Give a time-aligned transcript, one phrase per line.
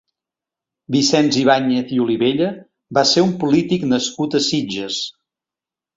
[0.95, 2.49] Vicenç Ibàñez i Olivella
[2.99, 4.99] va ser un polític nascut a Sitges.